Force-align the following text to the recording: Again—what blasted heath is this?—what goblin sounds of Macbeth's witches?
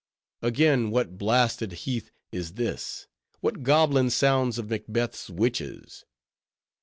Again—what 0.41 1.19
blasted 1.19 1.73
heath 1.73 2.09
is 2.31 2.53
this?—what 2.53 3.61
goblin 3.61 4.09
sounds 4.09 4.57
of 4.57 4.67
Macbeth's 4.67 5.29
witches? 5.29 6.05